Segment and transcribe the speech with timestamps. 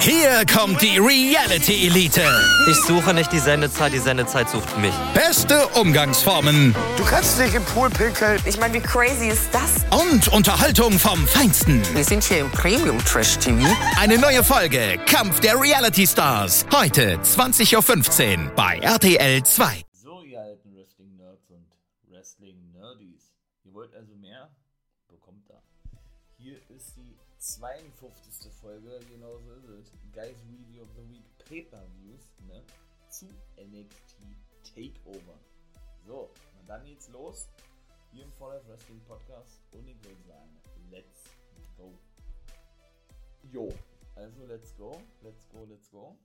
[0.00, 2.22] Hier kommt die Reality Elite.
[2.70, 4.92] Ich suche nicht die Sendezeit, die Sendezeit sucht mich.
[5.14, 8.40] Beste Umgangsformen Du kannst dich im Pool pinkeln.
[8.44, 9.84] Ich meine, wie crazy ist das?
[9.90, 11.82] und Unterhaltung vom Feinsten.
[11.94, 13.66] Wir sind hier im Premium Trash TV.
[13.98, 16.66] Eine neue Folge Kampf der Reality Stars.
[16.72, 19.82] Heute 20.15 Uhr bei RTL 2.
[19.92, 21.66] So, ihr alten Wrestling-Nerds und
[22.10, 23.30] Wrestling-Nerdies.
[23.64, 24.48] Ihr wollt also mehr?
[25.08, 25.54] Bekommt da.
[26.38, 28.50] Hier ist die 52.
[28.60, 29.13] Folge, genau
[31.44, 32.64] Pay-Per-Views, ne?
[33.08, 34.16] Zu NXT
[34.74, 35.38] Takeover.
[36.06, 37.48] So, und dann geht's los.
[38.12, 39.62] Hier im Fall Life Wrestling Podcast.
[39.72, 40.56] Und ich würde sagen,
[40.90, 41.24] let's
[41.76, 41.92] go.
[43.52, 43.72] Jo,
[44.16, 46.18] also let's go, let's go, let's go.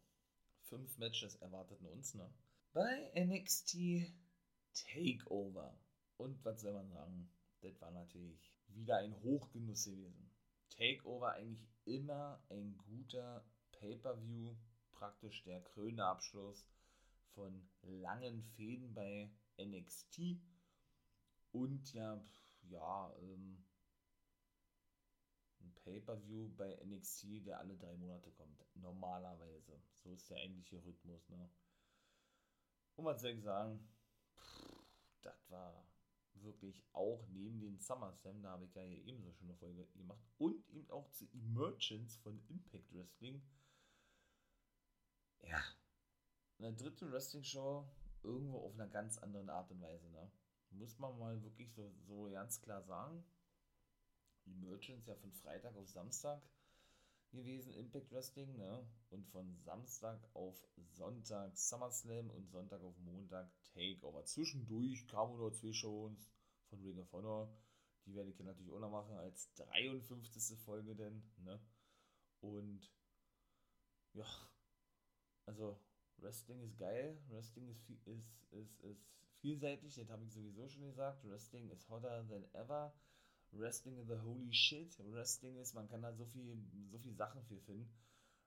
[0.62, 2.32] Fünf Matches erwarteten uns, ne?
[2.74, 4.14] Bei NXT
[4.74, 5.78] Takeover.
[6.18, 7.30] Und was soll man sagen?
[7.62, 10.32] Das war natürlich wieder ein Hochgenuss gewesen.
[10.70, 14.56] Takeover eigentlich immer ein guter Pay-Per-View,
[15.00, 16.68] praktisch der krönende Abschluss
[17.34, 20.38] von langen Fäden bei NXT.
[21.52, 22.22] Und ja,
[22.70, 23.64] ja, ähm,
[25.62, 28.64] ein Pay-Per-View bei NXT, der alle drei Monate kommt.
[28.76, 29.82] Normalerweise.
[30.04, 31.50] So ist der eigentliche Rhythmus, ne?
[32.96, 33.80] Und was soll ich sagen?
[35.22, 35.86] Das war
[36.34, 40.24] wirklich auch neben den SummerSlam, da habe ich ja hier ebenso schon eine Folge gemacht,
[40.38, 43.42] und eben auch zu Emergence von Impact Wrestling.
[45.42, 45.64] Ja,
[46.60, 47.88] eine dritte Wrestling-Show
[48.24, 50.32] irgendwo auf einer ganz anderen Art und Weise, ne?
[50.72, 53.24] Muss man mal wirklich so, so ganz klar sagen.
[54.46, 56.42] Emergence ja von Freitag auf Samstag
[57.32, 58.88] gewesen, Impact Wrestling, ne?
[59.10, 64.26] Und von Samstag auf Sonntag SummerSlam und Sonntag auf Montag Takeover.
[64.26, 66.32] Zwischendurch kamen nur zwei Shows
[66.70, 67.56] von Ring of Honor.
[68.06, 70.60] Die werde ich natürlich auch noch machen als 53.
[70.60, 71.60] Folge denn, ne?
[72.42, 72.92] Und
[74.14, 74.26] ja,
[75.50, 75.80] also
[76.18, 79.10] Wrestling ist geil, Wrestling ist, ist, ist, ist
[79.40, 81.28] vielseitig, das habe ich sowieso schon gesagt.
[81.28, 82.94] Wrestling ist hotter than ever.
[83.52, 84.96] Wrestling is the holy shit.
[85.12, 86.56] Wrestling ist, man kann da so viel,
[86.92, 87.92] so viel Sachen für finden.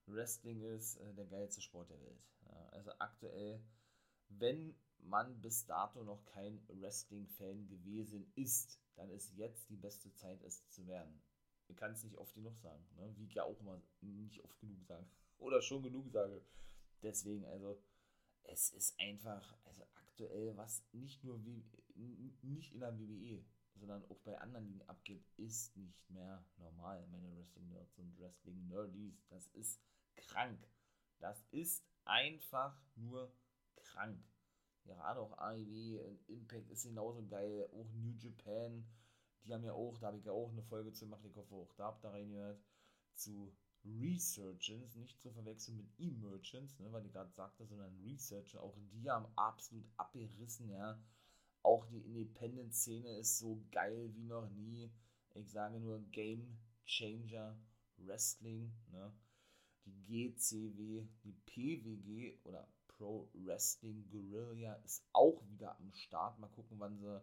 [0.06, 2.22] Wrestling ist äh, der geilste Sport der Welt.
[2.46, 3.60] Ja, also aktuell,
[4.28, 10.41] wenn man bis dato noch kein Wrestling-Fan gewesen ist, dann ist jetzt die beste Zeit,
[10.42, 11.20] es zu werden.
[11.66, 13.12] Ich kann es nicht oft genug sagen, ne?
[13.16, 15.06] wie ich ja auch immer nicht oft genug sage.
[15.38, 16.44] Oder schon genug sage.
[17.02, 17.82] Deswegen, also,
[18.44, 21.64] es ist einfach, also aktuell, was nicht nur wie,
[22.42, 27.34] nicht in der WWE, sondern auch bei anderen Ligen abgeht, ist nicht mehr normal, meine
[27.36, 29.24] Wrestling-Nerds und Wrestling-Nerdies.
[29.28, 29.80] Das ist
[30.16, 30.60] krank.
[31.18, 33.32] Das ist einfach nur
[33.76, 34.22] krank.
[34.84, 37.68] Gerade auch AEW Impact ist genauso geil.
[37.72, 38.84] Auch New Japan,
[39.44, 41.54] die haben ja auch, da habe ich ja auch eine Folge zu gemacht, ich hoffe
[41.54, 42.60] auch da habt ihr reingehört,
[43.14, 43.54] zu
[43.84, 49.10] Resurgence, nicht zu verwechseln mit Emergence, ne, weil ich gerade sagte, sondern Research, auch die
[49.10, 51.00] haben absolut abgerissen, ja.
[51.62, 54.91] Auch die Independent-Szene ist so geil wie noch nie.
[55.34, 57.56] Ich sage nur Game Changer
[57.97, 59.12] Wrestling, ne.
[59.84, 66.38] Die GCW, die PWG oder Pro Wrestling Guerrilla ist auch wieder am Start.
[66.38, 67.21] Mal gucken, wann sie,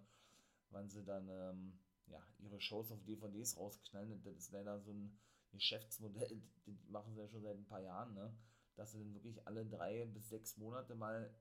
[0.71, 4.21] wann sie dann ähm, ja, ihre Shows auf DVDs rausknallen.
[4.23, 5.17] Das ist leider so ein
[5.51, 8.33] Geschäftsmodell, das machen sie ja schon seit ein paar Jahren, ne?
[8.75, 11.33] dass sie dann wirklich alle drei bis sechs Monate mal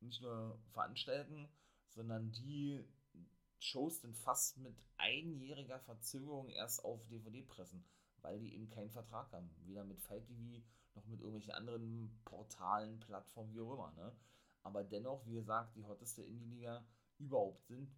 [0.00, 1.48] nicht nur veranstalten,
[1.88, 2.84] sondern die
[3.58, 7.84] Shows dann fast mit einjähriger Verzögerung erst auf DVD pressen,
[8.20, 9.50] weil die eben keinen Vertrag haben.
[9.64, 10.64] Weder mit Fight TV
[10.94, 13.92] noch mit irgendwelchen anderen Portalen, Plattformen, wie auch immer.
[13.92, 14.12] Ne?
[14.62, 16.84] Aber dennoch, wie gesagt, die hotteste Indie-Liga
[17.18, 17.94] überhaupt sind,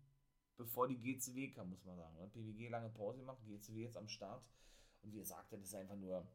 [0.57, 2.17] bevor die GCW kam, muss man sagen.
[2.17, 2.29] Ne?
[2.29, 4.45] PWG lange Pause gemacht, GCW jetzt am Start.
[5.05, 6.27] Und wie gesagt, das ist einfach nur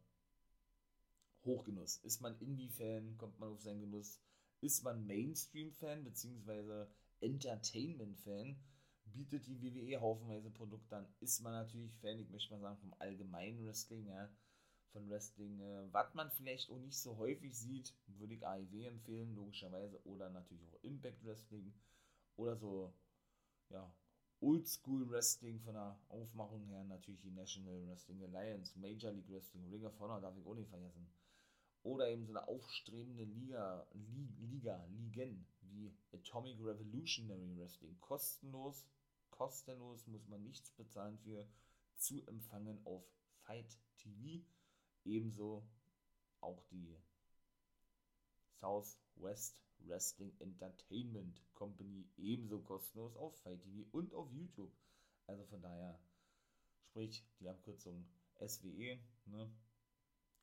[1.44, 1.98] Hochgenuss.
[1.98, 4.20] Ist man Indie-Fan, kommt man auf seinen Genuss.
[4.62, 6.90] Ist man Mainstream-Fan, beziehungsweise
[7.22, 8.58] Entertainment-Fan,
[9.06, 11.08] bietet die WWE haufenweise Produkte an.
[11.20, 14.30] Ist man natürlich Fan, ich möchte mal sagen, vom allgemeinen Wrestling, ja,
[14.92, 19.36] von Wrestling, äh, was man vielleicht auch nicht so häufig sieht, würde ich AEW empfehlen,
[19.36, 21.74] logischerweise, oder natürlich auch Impact Wrestling
[22.36, 22.94] oder so,
[23.70, 23.92] ja,
[24.42, 29.86] Oldschool Wrestling von der Aufmachung her natürlich die National Wrestling Alliance, Major League Wrestling, Ring
[29.86, 31.08] of Honor darf ich auch nicht vergessen.
[31.84, 33.86] Oder eben so eine aufstrebende Liga,
[34.40, 37.98] Liga, Ligen wie Atomic Revolutionary Wrestling.
[38.00, 38.86] Kostenlos,
[39.30, 41.46] kostenlos muss man nichts bezahlen für
[41.96, 43.04] zu empfangen auf
[43.44, 44.46] Fight TV.
[45.06, 45.64] Ebenso
[46.42, 46.96] auch die
[48.60, 54.72] Southwest Wrestling Entertainment Company ebenso kostenlos auf Fight TV und auf YouTube.
[55.28, 56.00] Also von daher,
[56.82, 58.06] sprich die Abkürzung
[58.46, 59.52] SWE, ne?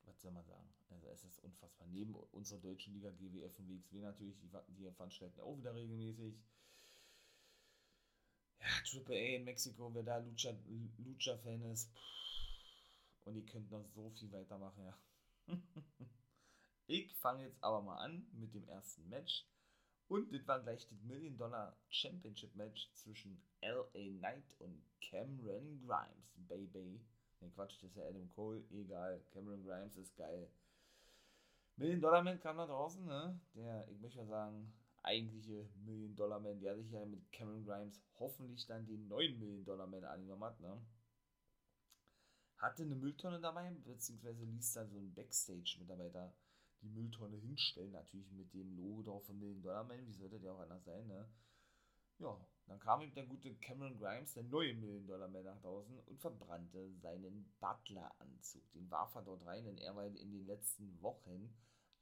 [0.05, 0.73] Was soll man sagen?
[0.89, 1.87] Also es ist unfassbar.
[1.89, 6.35] Neben unserer deutschen Liga GWF und WXW natürlich, die, die veranstalten auch wieder regelmäßig.
[8.59, 11.91] Ja, Triple A in Mexiko, wer da Lucha-Fan Lucha ist.
[13.25, 14.97] Und die könnten noch so viel weitermachen, ja.
[16.87, 19.45] ich fange jetzt aber mal an mit dem ersten Match.
[20.07, 26.33] Und das war gleich das Million Dollar Championship Match zwischen LA Knight und Cameron Grimes,
[26.47, 27.01] Baby.
[27.41, 29.21] Ne, Quatsch, das ist ja Adam Cole, egal.
[29.33, 30.49] Cameron Grimes ist geil.
[31.75, 33.37] Million Dollar Man kam da draußen, ne?
[33.53, 34.73] Der, ich möchte mal sagen,
[35.03, 39.65] eigentliche Million Dollar Man, der sich ja mit Cameron Grimes hoffentlich dann den neuen Million
[39.65, 40.81] Dollar Man angenommen hat, ne?
[42.55, 46.33] Hatte eine Mülltonne dabei, beziehungsweise ließ da so ein Backstage-Mitarbeiter
[46.81, 50.53] die Mülltonne hinstellen, natürlich mit dem Logo drauf von Million Dollar Man, wie sollte der
[50.53, 51.27] auch anders sein, ne?
[52.19, 52.35] Ja,
[52.65, 56.19] dann kam ihm der gute Cameron Grimes, der neue Million Dollar Man nach draußen und
[56.19, 58.71] verbrannte seinen Butler-Anzug.
[58.73, 61.53] Den warf er dort rein, denn er war in den letzten Wochen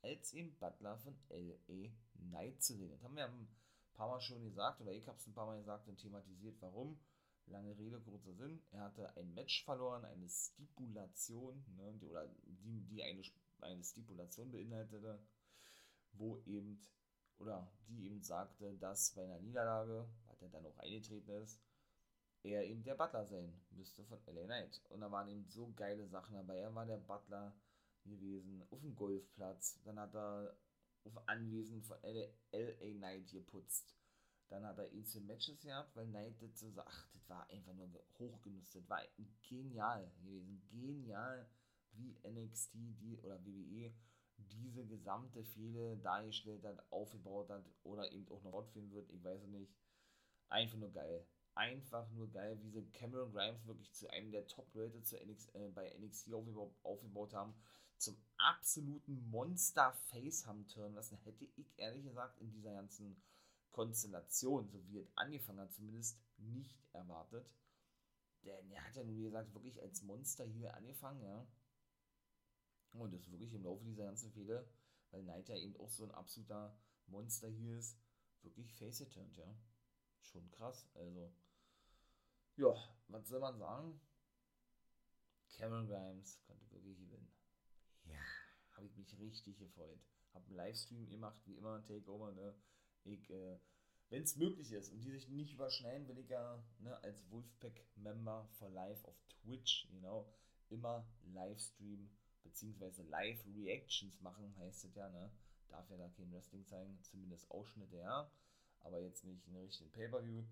[0.01, 1.89] als eben Butler von L.A.
[2.19, 2.91] Knight zu sehen.
[2.91, 3.47] Das haben wir ein
[3.93, 6.99] paar Mal schon gesagt, oder ich habe es ein paar Mal gesagt und thematisiert, warum.
[7.47, 8.63] Lange Rede, kurzer Sinn.
[8.71, 13.21] Er hatte ein Match verloren, eine Stipulation, ne, die, oder die, die eine,
[13.61, 15.19] eine Stipulation beinhaltete,
[16.13, 16.81] wo eben,
[17.39, 21.59] oder die eben sagte, dass bei einer Niederlage, was er dann auch eingetreten ist,
[22.43, 24.81] er eben der Butler sein müsste von LA Knight.
[24.89, 26.59] Und da waren eben so geile Sachen dabei.
[26.59, 27.55] Er war der Butler
[28.05, 29.81] gewesen auf dem Golfplatz.
[29.83, 30.55] Dann hat er
[31.03, 33.95] auf Anwesen von LA, LA Knight geputzt.
[34.47, 37.89] Dann hat er Einzel Matches gehabt, weil Knight das so sagt, das war einfach nur
[38.19, 38.75] hochgenutzt.
[38.75, 39.01] Das war
[39.41, 40.61] genial gewesen.
[40.69, 41.49] Genial,
[41.97, 43.93] wie NXT die, oder WWE
[44.37, 49.09] diese gesamte Fehde dargestellt hat, aufgebaut hat oder eben auch noch fortführen wird.
[49.09, 49.73] Ich weiß es nicht.
[50.49, 51.25] Einfach nur geil.
[51.55, 56.33] Einfach nur geil, wie sie Cameron Grimes wirklich zu einem der Top-Leute äh, bei NXT
[56.33, 57.55] aufgebaut, aufgebaut haben
[57.97, 63.21] zum absoluten Monster-Face haben turnen lassen, hätte ich ehrlich gesagt in dieser ganzen
[63.71, 67.49] Konstellation, so wie es angefangen hat, zumindest nicht erwartet.
[68.43, 71.47] Denn er hat ja, wie gesagt, wirklich als Monster hier angefangen, ja.
[72.99, 74.67] Und das ist wirklich im Laufe dieser ganzen Fehde,
[75.11, 76.77] weil Knight ja eben auch so ein absoluter
[77.07, 77.97] Monster hier ist,
[78.41, 79.55] wirklich face turned, ja.
[80.21, 81.31] Schon krass, also.
[82.57, 82.73] Ja,
[83.07, 83.99] was soll man sagen?
[85.49, 87.31] Cameron Grimes konnte wirklich gewinnen.
[88.05, 88.19] Ja,
[88.73, 89.99] habe ich mich richtig gefreut.
[90.33, 92.55] Habe einen Livestream gemacht, wie immer, Takeover, ne?
[93.03, 93.59] Ich, äh,
[94.09, 98.47] wenn es möglich ist und die sich nicht überschneiden, will ich ja ne, als Wolfpack-Member
[98.53, 100.29] for Live auf Twitch, you know,
[100.69, 102.09] immer Livestream
[102.45, 103.01] bzw.
[103.09, 105.31] Live-Reactions machen, heißt es ja, ne?
[105.67, 108.31] Darf ja da kein Wrestling zeigen, zumindest Ausschnitte, ja.
[108.81, 110.43] Aber jetzt nicht in Richtung Pay-Per-View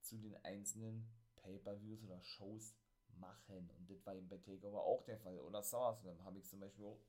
[0.00, 1.06] zu den einzelnen
[1.36, 2.74] Pay-Per-Views oder Shows
[3.18, 3.70] machen.
[3.78, 5.38] Und das war eben bei Takeover auch der Fall.
[5.40, 7.00] Oder SummerSlam habe ich zum Beispiel auch,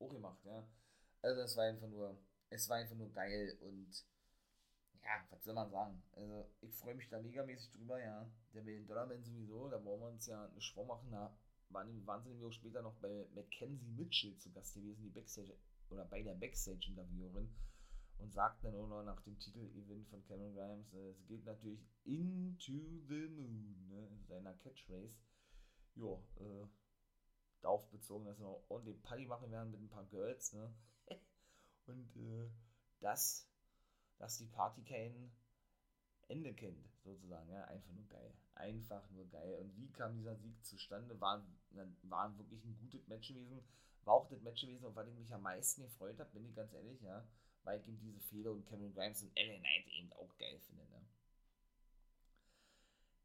[0.00, 0.66] auch gemacht, ja.
[1.22, 2.18] Also es war einfach nur,
[2.50, 4.04] es war einfach nur geil und
[5.02, 6.02] ja, was soll man sagen?
[6.12, 8.28] Also ich freue mich da megamäßig drüber, ja.
[8.52, 11.36] Der Million Dollar Man sowieso, da wollen wir uns ja eine Schwur machen, da
[11.70, 15.56] waren, sie nämlich auch später noch bei Mackenzie Mitchell zu Gast gewesen, die Backstage,
[15.90, 17.48] oder bei der Backstage-Interviewerin
[18.18, 21.86] und sagt dann auch noch nach dem Titel-Event von Cameron Grimes, äh, es geht natürlich
[22.04, 25.14] into the moon, ne, in seiner Catchphrase
[25.96, 26.66] ja, äh,
[27.60, 30.74] darauf bezogen, dass wir auch ordentlich Party machen werden mit ein paar Girls, ne?
[31.86, 32.50] Und äh,
[33.00, 33.48] dass,
[34.18, 35.32] dass die Party kein
[36.28, 38.34] Ende kennt, sozusagen, ja, einfach nur geil.
[38.54, 39.58] Einfach nur geil.
[39.60, 41.20] Und wie kam dieser Sieg zustande?
[41.20, 41.46] War,
[42.02, 43.62] war wirklich ein gutes Match gewesen.
[44.04, 46.54] War auch das Match gewesen, auf was ich mich am meisten gefreut habe, bin ich
[46.54, 47.26] ganz ehrlich, ja.
[47.64, 50.84] Weil ich eben diese Fehler und Cameron Grimes und LA Knight eben auch geil finde,
[50.84, 51.06] ne?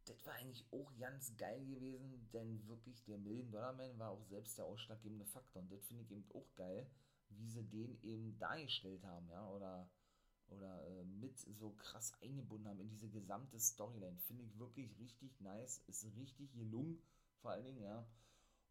[0.06, 4.24] das war eigentlich auch ganz geil gewesen, denn wirklich der Million Dollar Man war auch
[4.26, 5.62] selbst der ausschlaggebende Faktor.
[5.62, 6.90] Und das finde ich eben auch geil,
[7.30, 9.90] wie sie den eben dargestellt haben, ja, oder,
[10.52, 14.18] oder äh, mit so krass eingebunden haben in diese gesamte Storyline.
[14.20, 17.02] Finde ich wirklich richtig nice, ist richtig gelungen,
[17.42, 18.08] vor allen Dingen, ja.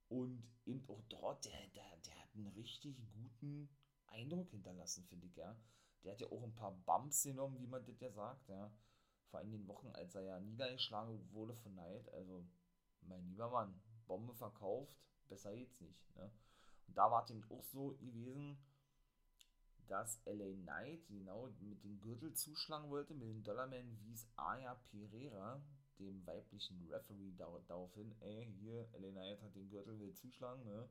[0.09, 3.69] Und eben auch dort, der, der, der hat einen richtig guten
[4.07, 5.57] Eindruck hinterlassen, finde ich, ja.
[6.05, 8.73] Der hat ja auch ein paar Bumps genommen, wie man das ja sagt, ja
[9.31, 12.13] vor allem den Wochen, als er ja niedergeschlagen wurde von Neid.
[12.13, 12.45] Also,
[13.03, 14.93] mein lieber Mann, Bombe verkauft,
[15.29, 16.17] besser geht's nicht.
[16.17, 16.31] Ne?
[16.89, 18.59] Und da war es eben auch so gewesen,
[19.91, 25.61] dass LA Knight genau mit dem Gürtel zuschlagen wollte, mit dem Dollarman wies Aya Pereira,
[25.99, 30.89] dem weiblichen Referee, darauf hin, ey, hier, LA Knight hat den Gürtel, will zuschlagen, ne?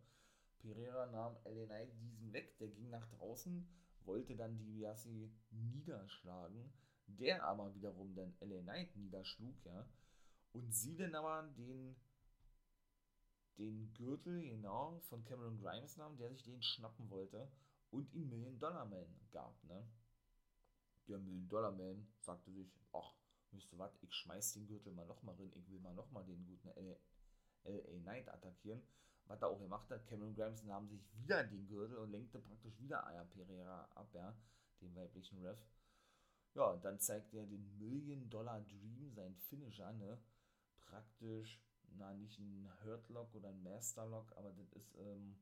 [0.59, 3.65] Pereira nahm LA Knight diesen weg, der ging nach draußen,
[4.03, 6.73] wollte dann DiBiase niederschlagen,
[7.07, 9.87] der aber wiederum dann LA Knight niederschlug, ja,
[10.51, 11.95] und sie dann aber den,
[13.57, 17.49] den Gürtel, genau, von Cameron Grimes nahm, der sich den schnappen wollte
[17.91, 19.87] und ihn Million Dollar Man gab, ne?
[21.07, 23.15] Der Million Dollar Man sagte sich, ach,
[23.51, 26.45] wisst ihr was, ich schmeiß den Gürtel mal nochmal rein, ich will mal nochmal den
[26.45, 26.69] guten
[27.65, 28.81] LA Knight attackieren.
[29.25, 32.79] Was er auch gemacht hat, Cameron Grimes nahm sich wieder den Gürtel und lenkte praktisch
[32.79, 34.35] wieder Aya Pereira ab, ja,
[34.81, 35.59] den weiblichen Ref.
[36.55, 40.19] Ja, dann zeigt er den Million Dollar Dream, sein Finisher, ne?
[40.81, 45.37] Praktisch, na, nicht ein Hurtlock oder ein Masterlock, aber das ist, ähm,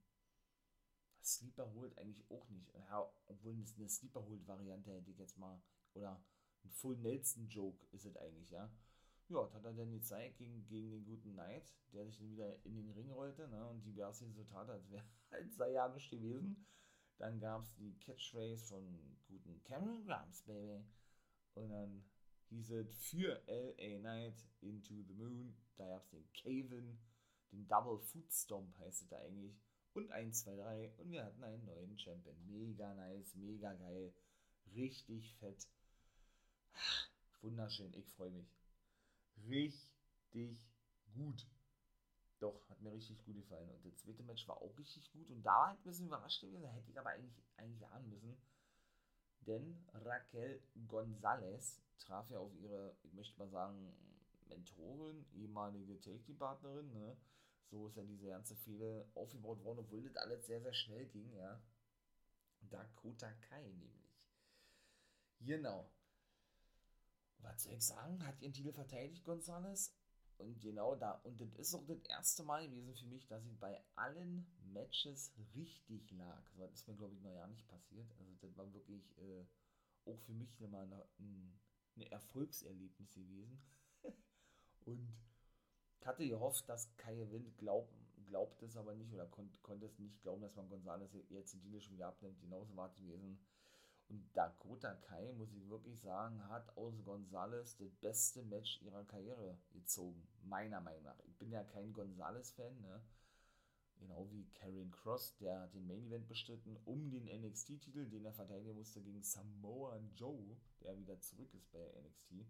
[1.27, 2.73] Sleeper holt eigentlich auch nicht.
[2.73, 5.61] Ja, obwohl eine Sleeper holt Variante hätte ich jetzt mal,
[5.93, 6.23] oder
[6.63, 8.71] ein Full Nelson Joke ist es eigentlich, ja.
[9.29, 12.65] Ja, das hat er dann gezeigt gegen, gegen den guten Knight, der sich dann wieder
[12.65, 16.65] in den Ring rollte, ne, und diverse Resultate, als wäre halt sei ja nicht gewesen.
[17.17, 20.85] Dann gab es die Catchphrase von guten Cameron Grimes, Baby.
[21.55, 22.05] Und dann
[22.49, 25.57] hieß es für LA Knight Into the Moon.
[25.75, 26.99] Da gab es den Caven,
[27.51, 29.59] den Double Foot Stomp heißt es da eigentlich.
[29.97, 30.91] Und 1, 2, 3.
[30.99, 32.35] Und wir hatten einen neuen Champion.
[32.45, 34.13] Mega nice, mega geil.
[34.75, 35.67] Richtig fett.
[37.41, 38.47] Wunderschön, ich freue mich.
[39.49, 40.59] Richtig
[41.15, 41.47] gut.
[42.39, 43.71] Doch, hat mir richtig gut gefallen.
[43.71, 45.31] Und das zweite Match war auch richtig gut.
[45.31, 46.61] Und da war ich ein bisschen überrascht gewesen.
[46.61, 48.37] Da hätte ich aber eigentlich, eigentlich ahnen müssen.
[49.47, 53.95] Denn Raquel Gonzalez traf ja auf ihre, ich möchte mal sagen,
[54.47, 56.93] Mentorin, ehemalige Take-Team-Partnerin.
[56.93, 57.17] Ne?
[57.69, 61.33] So ist ja diese ganze Fehde aufgebaut worden, obwohl das alles sehr, sehr schnell ging.
[61.33, 61.61] ja.
[62.61, 64.17] Dakota Kai nämlich.
[65.39, 65.89] Genau.
[67.39, 68.25] Was soll ich sagen?
[68.25, 69.93] Hat ihren Titel verteidigt, Gonzalez?
[70.37, 73.57] Und genau da, und das ist auch das erste Mal gewesen für mich, dass ich
[73.59, 76.43] bei allen Matches richtig lag.
[76.57, 78.11] Das ist mir, glaube ich, noch ja nicht passiert.
[78.19, 79.45] Also, das war wirklich äh,
[80.05, 80.81] auch für mich immer
[81.17, 81.59] ein,
[81.95, 83.59] ein Erfolgserlebnis gewesen.
[84.85, 85.11] und
[85.99, 87.93] ich hatte gehofft, dass Kai Wind glaubt,
[88.27, 91.61] glaubt es aber nicht oder kon konnte es nicht glauben, dass man González jetzt den
[91.61, 92.39] Deal schon wieder abnimmt.
[92.39, 93.39] Genauso war es gewesen.
[94.09, 99.57] Und Dakota Kai, muss ich wirklich sagen, hat aus Gonzales das beste Match ihrer Karriere
[99.71, 100.25] gezogen.
[100.43, 101.19] Meiner Meinung nach.
[101.25, 103.01] Ich bin ja kein Gonzales-Fan, ne?
[103.99, 108.33] Genau wie Karen Cross, der hat den Main Event bestritten um den NXT-Titel, den er
[108.33, 112.45] verteidigen musste gegen Samoa Joe, der wieder zurück ist bei NXT.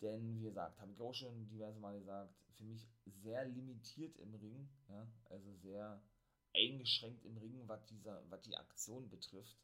[0.00, 4.34] Denn, wie gesagt, habe ich auch schon diverse Mal gesagt, für mich sehr limitiert im
[4.34, 6.02] Ring, ja, also sehr
[6.54, 9.58] eingeschränkt im Ring, was, dieser, was die Aktion betrifft.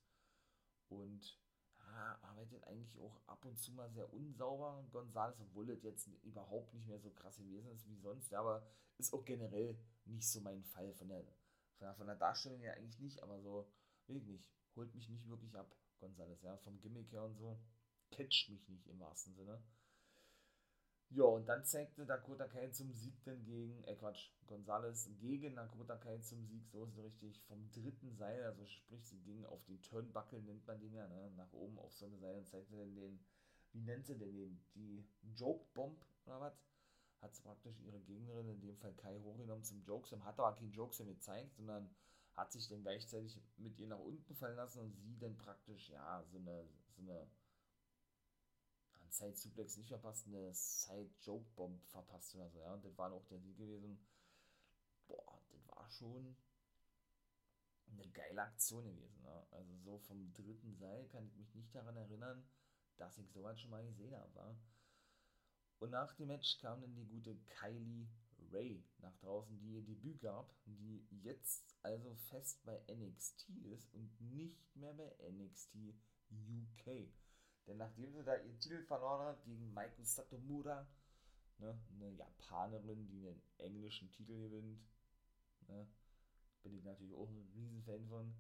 [0.89, 1.39] Und
[1.79, 6.75] ja, arbeitet eigentlich auch ab und zu mal sehr unsauber, Gonzales, obwohl das jetzt überhaupt
[6.75, 8.67] nicht mehr so krass gewesen ist wie sonst, aber
[8.99, 11.25] ist auch generell nicht so mein Fall von der,
[11.79, 13.71] von der, von der Darstellung her eigentlich nicht, aber so,
[14.07, 17.59] will ich nicht, holt mich nicht wirklich ab, Gonzales, ja, vom Gimmick her und so,
[18.11, 19.63] catcht mich nicht im wahrsten Sinne.
[21.11, 25.97] Ja, und dann zeigte Dakota Kai zum Sieg denn gegen, äh Quatsch, Gonzales gegen Dakota
[25.97, 29.65] Kai zum Sieg, so ist es richtig, vom dritten Seil, also sprich, sie ging auf
[29.67, 32.77] den Turnbuckle, nennt man den ja, ne, nach oben auf so eine Seil und zeigte
[32.77, 33.21] dann den,
[33.73, 36.61] wie nennt sie denn den, die Joke Bomb oder was?
[37.21, 40.73] Hat sie praktisch ihre Gegnerin, in dem Fall Kai, hochgenommen zum Jokesam, hat aber keinen
[40.73, 41.89] Jokesam gezeigt, sondern
[42.35, 46.23] hat sich dann gleichzeitig mit ihr nach unten fallen lassen und sie dann praktisch, ja,
[46.25, 47.27] so eine, so eine
[49.11, 52.73] Side Suplex nicht verpasst, eine Side Joke Bomb verpasst oder so, ja.
[52.75, 53.99] Und das war auch der Sieg gewesen.
[55.07, 56.37] Boah, das war schon
[57.91, 59.47] eine geile Aktion gewesen, ne?
[59.51, 62.45] Also so vom dritten Seil kann ich mich nicht daran erinnern,
[62.97, 64.57] dass ich sowas schon mal gesehen habe, wa?
[65.79, 68.09] Und nach dem Match kam dann die gute Kylie
[68.53, 74.21] Ray nach draußen, die ihr Debüt gab, die jetzt also fest bei NXT ist und
[74.21, 75.77] nicht mehr bei NXT
[76.31, 77.13] UK.
[77.67, 80.87] Denn nachdem sie da ihren Titel verloren hat gegen Maiko Satomura,
[81.59, 84.81] ne, eine Japanerin, die einen englischen Titel gewinnt,
[85.69, 85.87] ne,
[86.63, 88.35] bin ich natürlich auch ein Riesenfan von,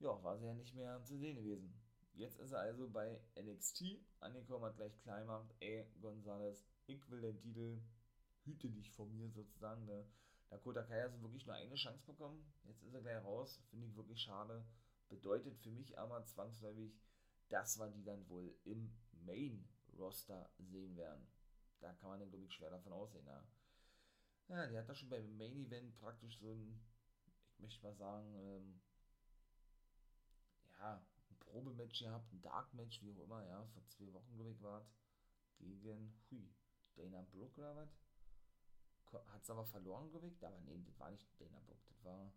[0.00, 1.72] ja, war sie ja nicht mehr zu sehen gewesen.
[2.14, 3.84] Jetzt ist er also bei NXT
[4.18, 7.80] angekommen, hat gleich klar gemacht, ey, Gonzales, ich will den Titel,
[8.44, 9.84] hüte dich vor mir sozusagen.
[9.86, 10.04] Ne.
[10.48, 13.96] Dakota Kai hat wirklich nur eine Chance bekommen, jetzt ist er gleich raus, finde ich
[13.96, 14.64] wirklich schade.
[15.08, 16.92] Bedeutet für mich aber zwangsläufig,
[17.50, 18.92] dass wir die dann wohl im
[19.26, 21.26] Main-Roster sehen werden.
[21.80, 23.26] Da kann man dann, glaube ich, schwer davon aussehen.
[23.26, 23.44] Ja.
[24.48, 26.80] ja, die hat da schon beim Main-Event praktisch so ein,
[27.54, 28.80] ich möchte mal sagen, ähm,
[30.78, 34.62] ja, ein Probematch gehabt, ein Dark-Match, wie auch immer, ja, vor zwei Wochen, glaube ich,
[34.62, 34.86] war
[35.58, 36.54] gegen, hui,
[36.94, 37.98] Dana Brooke oder was?
[39.32, 42.32] Hat es aber verloren, glaube ich, aber nee, das war nicht Dana Brooke, das war,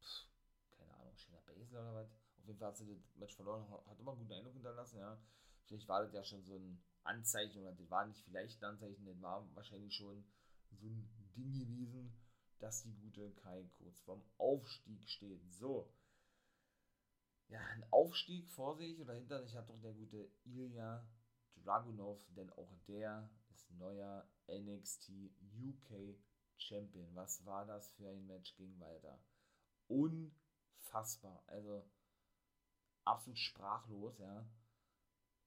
[0.00, 0.26] pff,
[0.72, 2.25] keine Ahnung, Shayna Baszler oder was?
[2.46, 5.20] Auf jeden Fall hat sie das Match verloren, hat immer einen guten Eindruck hinterlassen, ja.
[5.64, 9.04] Vielleicht war das ja schon so ein Anzeichen, oder das war nicht vielleicht ein Anzeichen,
[9.04, 10.24] das war wahrscheinlich schon
[10.70, 12.16] so ein Ding gewesen,
[12.60, 15.42] dass die gute Kai kurz vorm Aufstieg steht.
[15.54, 15.92] So.
[17.48, 21.04] Ja, ein Aufstieg vor sich oder hinter sich hat doch der gute Ilya
[21.56, 25.10] Dragunov, denn auch der ist neuer NXT
[25.58, 26.16] UK
[26.58, 27.12] Champion.
[27.16, 29.18] Was war das für ein Match gegen Walter?
[29.88, 31.42] Unfassbar.
[31.48, 31.84] Also
[33.06, 34.46] absolut sprachlos, ja.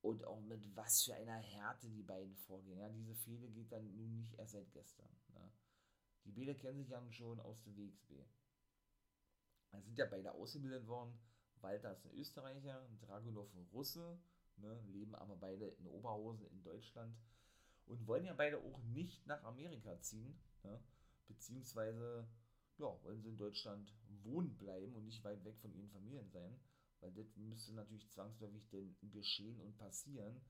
[0.01, 2.79] Und auch mit was für einer Härte die beiden vorgehen.
[2.79, 5.09] Ja, diese Fehde geht dann nun nicht erst seit gestern.
[5.33, 5.51] Ne?
[6.23, 8.13] Die Bäder kennen sich ja schon aus dem WXB.
[9.71, 11.19] Da sind ja beide ausgebildet worden.
[11.61, 14.17] Walter ist ein Österreicher, Dragunov ein Russe,
[14.55, 14.81] ne?
[14.87, 17.17] leben aber beide in Oberhausen in Deutschland
[17.85, 20.81] und wollen ja beide auch nicht nach Amerika ziehen, ne?
[21.27, 22.25] beziehungsweise
[22.77, 26.57] ja, wollen sie in Deutschland wohnen bleiben und nicht weit weg von ihren Familien sein,
[27.01, 30.41] weil das müsste natürlich zwangsläufig denn geschehen und passieren,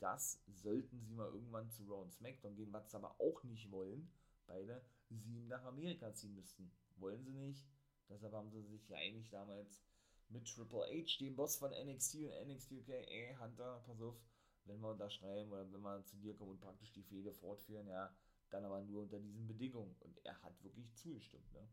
[0.00, 3.70] dass, sollten sie mal irgendwann zu Raw und SmackDown gehen, was sie aber auch nicht
[3.70, 4.10] wollen,
[4.46, 6.70] beide, sie nach Amerika ziehen müssten.
[6.96, 7.66] Wollen sie nicht,
[8.08, 9.82] deshalb haben sie sich ja eigentlich damals
[10.28, 14.16] mit Triple H, dem Boss von NXT und NXT UK, ey Hunter, pass auf,
[14.64, 18.14] wenn wir unterschreiben oder wenn wir zu dir kommen und praktisch die Fehde fortführen, ja,
[18.50, 19.96] dann aber nur unter diesen Bedingungen.
[20.00, 21.68] Und er hat wirklich zugestimmt, ne?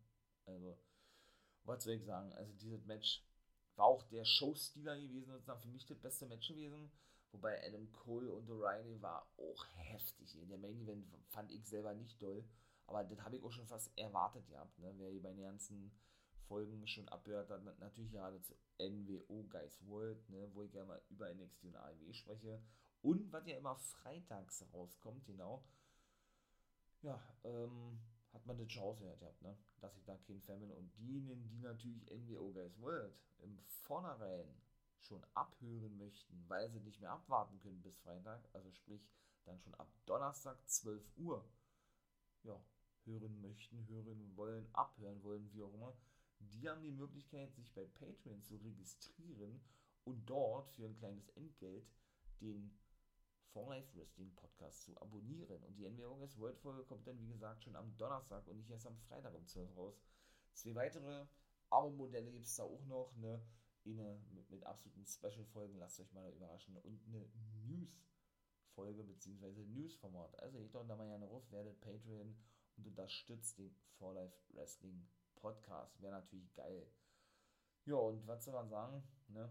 [0.45, 0.77] Also,
[1.63, 2.31] was soll ich sagen?
[2.33, 3.23] Also, dieses Match
[3.75, 6.91] war auch der Showstealer gewesen, sozusagen für mich das beste Match gewesen.
[7.31, 10.37] Wobei Adam Cole und O'Reilly war auch heftig.
[10.49, 12.45] Der Main Event fand ich selber nicht doll.
[12.87, 14.93] Aber das habe ich auch schon fast erwartet gehabt, ne?
[14.97, 15.91] Wer hier bei den ganzen
[16.47, 20.47] Folgen schon abhört, dann natürlich gerade zu NWO Guys World, ne?
[20.53, 22.61] wo ich ja mal über NXT und AEW spreche.
[23.01, 25.63] Und was ja immer freitags rauskommt, genau,
[27.01, 27.99] ja, ähm,
[28.35, 29.57] hat man schon ausgehört gehabt, ne?
[29.79, 30.71] Dass ich da kein Fan bin.
[30.71, 34.53] Und diejenigen, die natürlich NWO Guys World im Vornherein
[34.99, 39.07] schon abhören möchten, weil sie nicht mehr abwarten können bis Freitag, also sprich
[39.45, 41.47] dann schon ab Donnerstag 12 Uhr,
[42.43, 42.59] ja,
[43.05, 45.95] hören möchten, hören wollen, abhören wollen, wie auch immer,
[46.39, 49.61] die haben die Möglichkeit, sich bei Patreon zu registrieren
[50.03, 51.87] und dort für ein kleines Entgelt
[52.41, 52.77] den
[53.55, 55.63] For Life Wrestling Podcast zu abonnieren.
[55.63, 58.69] Und die NWO Guys World Folge kommt dann, wie gesagt, schon am Donnerstag und nicht
[58.69, 60.03] erst am Freitag um 12 raus.
[60.51, 61.25] Zwei weitere
[61.69, 63.41] Abo-Modelle gibt es da auch noch, ne?
[63.85, 66.75] Eine mit, mit absoluten Special-Folgen, lasst euch mal überraschen.
[66.75, 67.29] Und eine
[67.63, 70.37] News-Folge, beziehungsweise News-Format.
[70.39, 72.35] Also geht doch da mal gerne rauf, werdet Patreon
[72.75, 76.01] und unterstützt den For Life Wrestling Podcast.
[76.01, 76.91] Wäre natürlich geil.
[77.85, 79.49] Ja, und was soll man sagen, ne?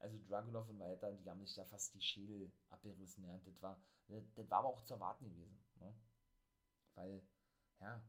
[0.00, 3.24] Also Dragunov und Walter, die haben sich da fast die Schädel abgerissen.
[3.24, 3.38] Ja.
[3.44, 5.62] Das, war, das, das war aber auch zu erwarten gewesen.
[5.78, 5.94] Ne?
[6.94, 7.22] Weil,
[7.80, 8.02] ja,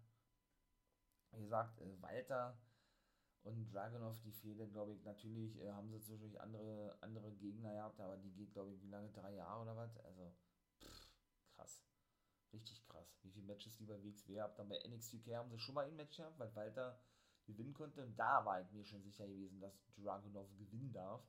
[1.31, 2.57] wie gesagt, äh, Walter
[3.43, 7.99] und Dragunov, die fehlen, glaube ich, natürlich äh, haben sie zwischendurch andere, andere Gegner gehabt,
[7.99, 9.11] aber die geht, glaube ich, wie lange?
[9.11, 9.97] Drei Jahre oder was?
[9.97, 10.33] Also,
[10.79, 11.13] pff,
[11.55, 11.83] krass.
[12.53, 13.17] Richtig krass.
[13.23, 14.59] Wie viele Matches die bei WXW habt.
[14.59, 16.99] Dann bei NXT UK haben sie schon mal ein Match gehabt, weil Walter
[17.45, 18.03] gewinnen konnte.
[18.03, 21.23] Und da war ich mir schon sicher gewesen, dass Dragunov gewinnen darf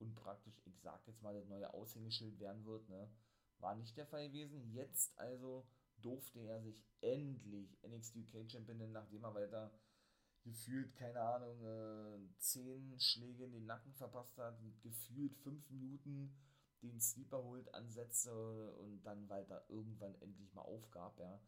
[0.00, 3.10] und praktisch, ich sag jetzt mal, das neue Aushängeschild werden wird, ne?
[3.58, 4.72] War nicht der Fall gewesen.
[4.72, 5.66] Jetzt also
[5.98, 9.70] durfte er sich endlich NXT UK Champion nennen, nachdem er weiter
[10.42, 16.34] gefühlt, keine Ahnung, äh, zehn Schläge in den Nacken verpasst hat, gefühlt fünf Minuten
[16.82, 21.40] den Sleeper holt, ansetzte und dann weiter irgendwann endlich mal aufgab, ja.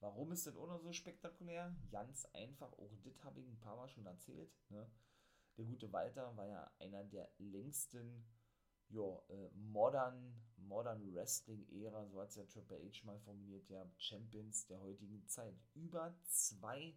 [0.00, 1.74] Warum ist das auch noch so spektakulär?
[1.90, 4.86] Ganz einfach, auch das habe ich ein paar Mal schon erzählt, ne?
[5.56, 8.24] Der gute Walter war ja einer der längsten
[8.88, 14.66] ja, äh, modern, modern Wrestling-Ära, so hat es ja Triple H mal formuliert, ja, Champions
[14.66, 15.54] der heutigen Zeit.
[15.74, 16.96] Über zwei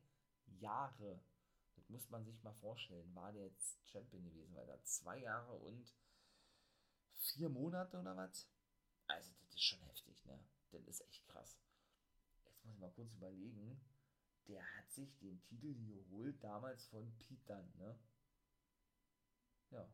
[0.59, 1.19] Jahre,
[1.75, 5.55] das muss man sich mal vorstellen, war der jetzt Champion gewesen, weil da zwei Jahre
[5.55, 5.93] und
[7.13, 8.47] vier Monate oder was?
[9.07, 10.39] Also, das ist schon heftig, ne?
[10.71, 11.57] Das ist echt krass.
[12.45, 13.79] Jetzt muss ich mal kurz überlegen.
[14.47, 17.99] Der hat sich den Titel geholt damals von Pete Dunne, ne?
[19.71, 19.89] Ja.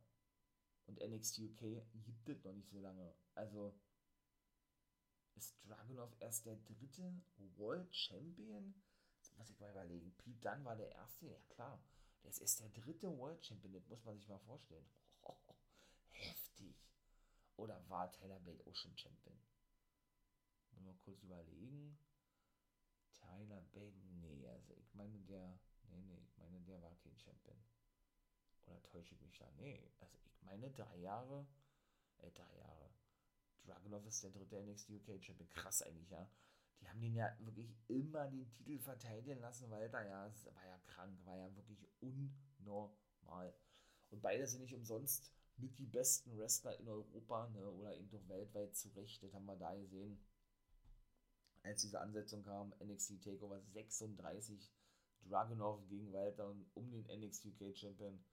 [0.86, 1.84] Und NXT UK
[2.26, 3.16] gibt es noch nicht so lange.
[3.36, 3.74] Also
[5.36, 7.22] ist Dragunov erst der dritte
[7.58, 8.74] World Champion?
[9.18, 10.14] Jetzt muss ich mal überlegen.
[10.18, 11.28] Pete Dunne war der erste?
[11.28, 11.84] Ja klar.
[12.24, 13.74] Der ist erst der dritte World Champion.
[13.74, 14.88] Das muss man sich mal vorstellen.
[15.22, 15.38] Oh,
[16.12, 16.76] heftig.
[17.56, 19.38] Oder war Tyler Bate auch schon Champion?
[20.82, 21.98] Mal kurz überlegen.
[23.14, 25.58] Tyler Bate, nee, also ich meine der,
[25.88, 27.58] nee, nee, ich meine der war kein Champion.
[28.66, 29.50] Oder täusche ich mich da?
[29.58, 31.46] Nee, also ich meine drei Jahre,
[32.20, 32.90] äh, drei Jahre.
[33.66, 35.50] Dragunov ist der dritte NXT UK Champion.
[35.50, 36.30] Krass eigentlich, ja.
[36.82, 40.66] Die haben den ja wirklich immer den Titel verteidigen lassen, weil da ja, es war
[40.66, 43.56] ja krank, war ja wirklich unnormal.
[44.10, 48.28] Und beide sind nicht umsonst mit die besten Wrestler in Europa ne, oder eben doch
[48.28, 49.24] weltweit zurecht.
[49.24, 50.20] Das haben wir da gesehen.
[51.64, 54.74] als diese Ansetzung kam, NXT Takeover 36,
[55.22, 58.24] Dragunov gegen Walter um den NXT UK Champion.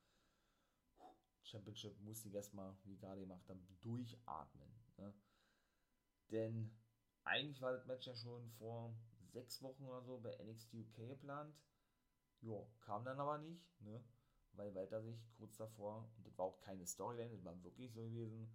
[1.43, 4.71] Championship musste ich erstmal, wie gerade gemacht haben, durchatmen.
[4.99, 5.15] Ne?
[6.31, 6.71] Denn
[7.25, 8.95] eigentlich war das Match ja schon vor
[9.33, 11.55] sechs Wochen oder so bei NXT UK geplant.
[12.43, 14.03] Ja, kam dann aber nicht, ne?
[14.53, 18.03] Weil Walter sich kurz davor, und das war auch keine Storyline, das war wirklich so
[18.03, 18.51] gewesen,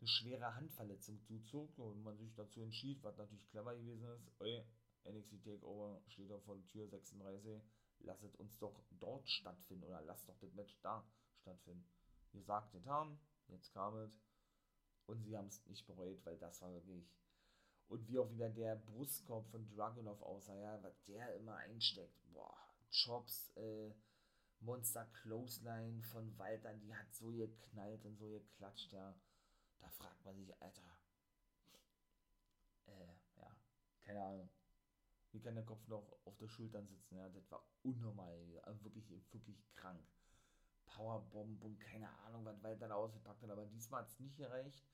[0.00, 4.64] eine schwere Handverletzung zuzog und man sich dazu entschied, was natürlich clever gewesen ist, ey,
[5.04, 7.62] NXT Takeover steht da vor der Tür 36,
[8.00, 11.04] lasst uns doch dort stattfinden oder lasst doch das Match da
[11.40, 11.86] stattfinden.
[12.38, 14.12] Ihr sagt getan, jetzt kam es
[15.06, 17.10] und sie haben es nicht bereut, weil das war wirklich
[17.88, 22.56] und wie auch wieder der Brustkorb von Dragunov aussah, ja, was der immer einsteckt, boah,
[22.90, 23.92] Chops, äh,
[24.60, 29.18] Monster Clothesline von Walter, die hat so geknallt und so geklatscht, ja.
[29.80, 30.82] Da fragt man sich, Alter.
[32.86, 33.56] Äh, ja,
[34.02, 34.50] keine Ahnung.
[35.32, 37.16] Wie kann der Kopf noch auf der Schultern sitzen?
[37.16, 40.06] Ja, das war unnormal, also wirklich, wirklich krank.
[40.88, 44.84] Powerbomb und keine Ahnung, was weiter da ausgepackt hat, aber diesmal hat es nicht gereicht.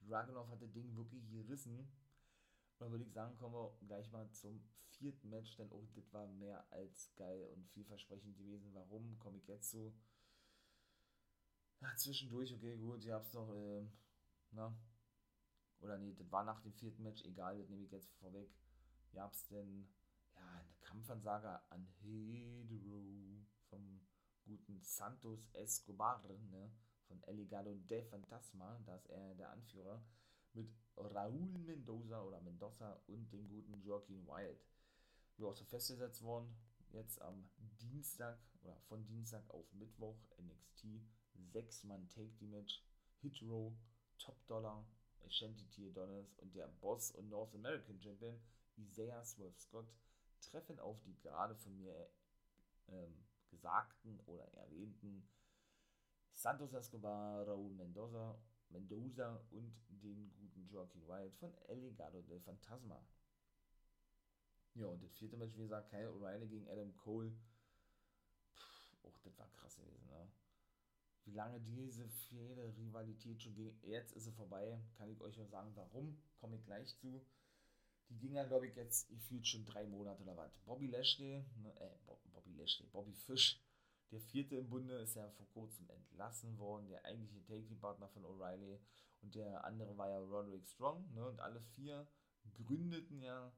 [0.00, 1.78] Dragunov hat das Ding wirklich gerissen.
[1.78, 4.60] Und dann würde ich sagen, kommen wir gleich mal zum
[4.90, 8.74] vierten Match, denn auch das war mehr als geil und vielversprechend gewesen.
[8.74, 9.18] Warum?
[9.18, 9.94] Komme ich jetzt zu.
[11.80, 13.84] Ja, zwischendurch, okay, gut, ihr habt es noch, äh,
[14.52, 14.76] na,
[15.80, 18.54] oder nee, das war nach dem vierten Match, egal, das nehme ich jetzt vorweg.
[19.12, 19.88] Ihr habt denn,
[20.34, 23.00] ja, eine Kampfansage an Hedro
[24.52, 26.70] guten Santos Escobar, ne,
[27.08, 30.02] von Eligado de Fantasma, da ist er der Anführer,
[30.52, 34.60] mit Raúl Mendoza oder Mendoza und dem guten Joaquin Wild
[35.38, 36.54] ja, auch so festgesetzt worden.
[36.90, 37.48] Jetzt am
[37.80, 40.84] Dienstag oder von Dienstag auf Mittwoch NXT.
[41.52, 42.84] Sechs Mann Take the Match.
[43.22, 43.72] Hit Row,
[44.18, 44.84] Top Dollar,
[45.24, 45.88] Ashanti T.
[45.88, 48.38] Adonis und der Boss und North American Champion
[48.76, 49.86] Isaiah Swerve Scott
[50.40, 52.10] treffen auf die gerade von mir
[52.88, 55.28] ähm, gesagten oder erwähnten
[56.32, 58.36] Santos Escobar, Raúl Mendoza,
[58.70, 63.00] Mendoza und den guten Joaquin Wild von El Legado del Fantasma.
[64.74, 67.30] Ja, und das vierte Match, wie gesagt, Kyle O'Reilly gegen Adam Cole.
[68.54, 70.32] Puh, auch das war krass gewesen, ne?
[71.24, 73.78] Wie lange diese viele Rivalität schon ging.
[73.82, 77.24] Jetzt ist sie vorbei, kann ich euch nur sagen, warum, komme ich gleich zu.
[78.12, 80.52] Die ging ja, glaube ich, jetzt gefühlt schon drei Monate oder was.
[80.66, 83.58] Bobby Lashley, ne, äh, Bobby Lashley, Bobby Fish,
[84.10, 88.78] der vierte im Bunde, ist ja vor kurzem entlassen worden, der eigentliche Take-Team-Partner von O'Reilly.
[89.22, 91.26] Und der andere war ja Roderick Strong, ne?
[91.26, 92.06] Und alle vier
[92.52, 93.52] gründeten ja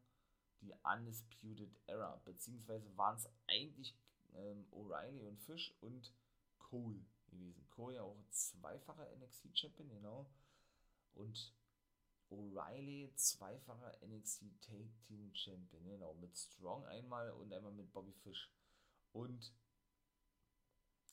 [0.61, 3.97] die Undisputed Era, beziehungsweise waren es eigentlich
[4.35, 6.13] ähm, O'Reilly und Fish und
[6.59, 7.67] Cole gewesen.
[7.71, 10.31] Cole ja auch zweifacher NXT-Champion, genau.
[11.15, 11.53] Und
[12.31, 16.15] O'Reilly zweifacher NXT Take Team Champion, genau.
[16.15, 18.51] Mit Strong einmal und einmal mit Bobby Fish.
[19.13, 19.53] Und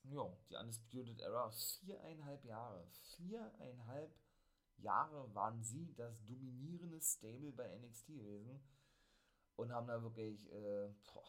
[0.04, 2.88] ja, die Undisputed Era, viereinhalb Jahre.
[3.16, 4.16] Viereinhalb
[4.78, 8.60] Jahre waren sie das dominierende Stable bei NXT gewesen
[9.56, 11.24] und haben da wirklich äh, boah,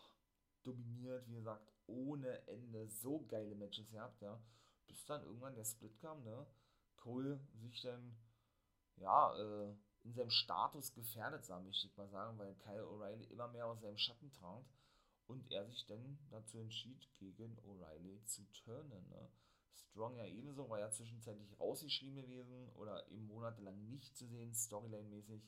[0.62, 4.40] dominiert, wie gesagt, ohne Ende so geile Matches gehabt, ja.
[4.87, 6.47] Bis dann irgendwann der Split kam, ne?
[6.97, 8.16] Cole sich dann,
[9.02, 13.48] ja, äh, in seinem Status gefährdet sah, möchte ich mal sagen, weil Kyle O'Reilly immer
[13.48, 14.64] mehr aus seinem Schatten trat
[15.26, 19.28] und er sich dann dazu entschied, gegen O'Reilly zu turnen, ne?
[19.74, 25.42] Strong ja ebenso, war ja zwischenzeitlich rausgeschrieben gewesen oder eben monatelang nicht zu sehen, Storyline-mäßig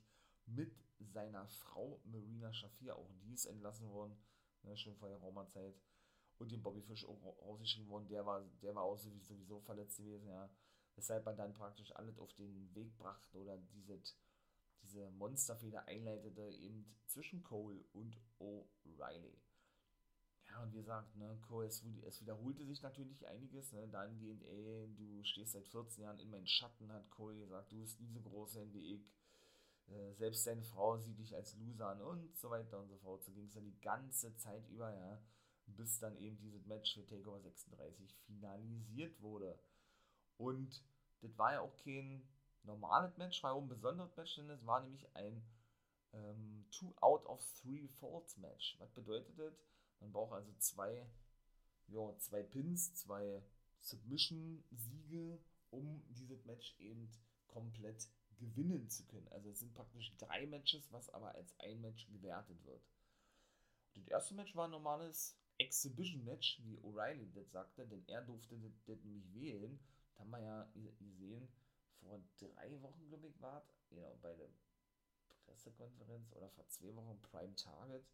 [0.46, 4.16] mit seiner Frau Marina Shafir, auch die ist entlassen worden,
[4.62, 5.74] ne, schon vor der Raumerzeit.
[6.38, 10.28] Und den Bobby Fish auch rausgeschrieben worden, der war, der war auch sowieso verletzt gewesen,
[10.28, 10.50] ja.
[10.96, 14.00] Weshalb man dann praktisch alles auf den Weg brachte oder diese,
[14.82, 19.36] diese Monsterfeder einleitete, eben zwischen Cole und O'Reilly.
[20.48, 24.88] Ja, und wie gesagt, ne, Cole, es, es wiederholte sich natürlich einiges, ne, dahingehend, ey,
[24.94, 28.20] du stehst seit 14 Jahren in meinen Schatten, hat Cole gesagt, du bist nie so
[28.20, 29.14] groß wie ich
[29.88, 33.22] äh, selbst deine Frau sieht dich als Loser an und so weiter und so fort.
[33.22, 35.20] So ging es dann die ganze Zeit über, ja,
[35.66, 39.58] bis dann eben dieses Match für Takeover 36 finalisiert wurde.
[40.36, 40.82] Und
[41.20, 42.26] das war ja auch kein
[42.64, 45.42] normales Match, war auch ein besonderes Match, denn es war nämlich ein
[46.12, 48.76] ähm, Two out of Three Falls Match.
[48.78, 49.54] Was bedeutet das?
[50.00, 51.06] Man braucht also zwei,
[51.88, 53.42] ja, zwei Pins, zwei
[53.80, 55.38] Submission-Siege,
[55.70, 57.10] um dieses Match eben
[57.46, 59.28] komplett gewinnen zu können.
[59.28, 62.82] Also es sind praktisch drei Matches, was aber als ein Match gewertet wird.
[63.94, 68.72] Das erste Match war ein normales Exhibition-Match, wie O'Reilly das sagte, denn er durfte das,
[68.86, 69.78] das nämlich wählen.
[70.14, 70.68] Das haben wir ja
[71.00, 71.48] gesehen,
[72.00, 74.48] vor drei Wochen, glaube ich, war genau, bei der
[75.46, 78.06] Pressekonferenz oder vor zwei Wochen Prime Target,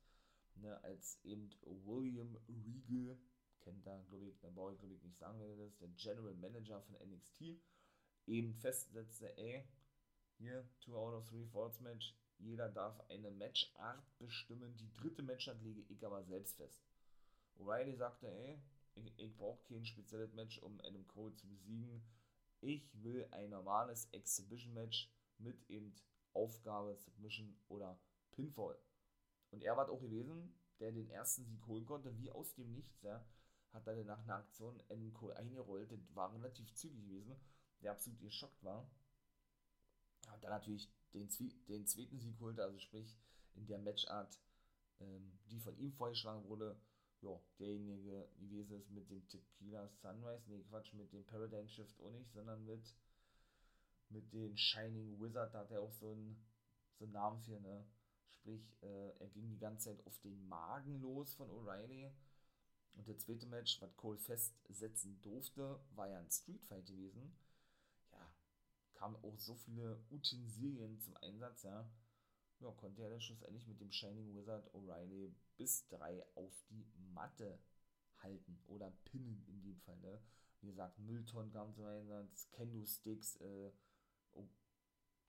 [0.55, 3.19] ne, als eben William Regal,
[3.61, 5.89] kennt da, glaube ich, da brauche ich, glaube ich, nicht sagen, wer das ist, der
[5.89, 7.61] General Manager von NXT,
[8.27, 9.69] eben festsetzte, ey,
[10.39, 15.61] hier, 2 out of 3 Falls Match, jeder darf eine Matchart bestimmen, die dritte Matchart
[15.61, 16.83] lege ich aber selbst fest.
[17.59, 18.63] O'Reilly sagte, ey,
[19.07, 22.03] ich, ich brauche kein spezielles Match, um Adam Cole zu besiegen.
[22.61, 25.95] Ich will ein normales Exhibition-Match mit eben
[26.33, 27.99] Aufgabe, Submission oder
[28.33, 28.79] Pinfall.
[29.51, 33.03] Und er war auch gewesen, der den ersten Sieg holen konnte, wie aus dem Nichts,
[33.03, 33.25] ja.
[33.73, 37.37] Hat dann nach einer Aktion Adam Cole eingerollt, das war relativ zügig gewesen,
[37.83, 38.91] der absolut geschockt war.
[40.33, 41.29] Und dann natürlich den,
[41.69, 43.17] den zweiten Sieg holte, also sprich
[43.55, 44.41] in der Matchart,
[45.01, 46.81] ähm, die von ihm vorgeschlagen wurde,
[47.23, 52.13] ja, derjenige gewesen ist mit dem Tequila Sunrise, nee, Quatsch, mit dem Paradigm Shift auch
[52.13, 52.95] nicht, sondern mit,
[54.09, 56.43] mit dem Shining Wizard, da hat er auch so einen,
[56.99, 57.85] so einen Namen für, ne?
[58.29, 62.11] Sprich, äh, er ging die ganze Zeit auf den Magen los von O'Reilly.
[62.95, 67.37] Und der zweite Match, was Cole festsetzen durfte, war ja ein Street Fight gewesen.
[68.13, 68.35] Ja,
[68.95, 71.89] kamen auch so viele Utensilien zum Einsatz, ja
[72.61, 77.59] ja, konnte er dann schlussendlich mit dem Shining Wizard O'Reilly bis drei auf die Matte
[78.19, 79.99] halten oder pinnen in dem Fall.
[79.99, 80.21] Ne?
[80.61, 83.73] Wie gesagt, Mülltonnen kamen zum Einsatz, Kendo-Sticks, äh,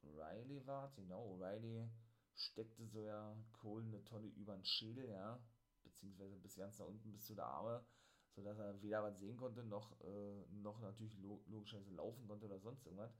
[0.04, 1.88] O'Reilly war genau, O'Reilly
[2.36, 5.39] steckte so ja Cole eine Tonne über den Schädel, ja,
[5.84, 7.86] beziehungsweise bis ganz nach unten, bis zu der Arme,
[8.32, 12.86] sodass er weder was sehen konnte, noch, äh, noch natürlich logischerweise laufen konnte oder sonst
[12.86, 13.15] irgendwas